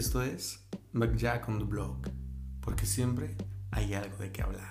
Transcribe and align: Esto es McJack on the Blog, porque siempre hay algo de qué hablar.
Esto 0.00 0.22
es 0.22 0.66
McJack 0.94 1.46
on 1.50 1.58
the 1.58 1.64
Blog, 1.66 2.08
porque 2.62 2.86
siempre 2.86 3.36
hay 3.70 3.92
algo 3.92 4.16
de 4.16 4.32
qué 4.32 4.40
hablar. 4.40 4.70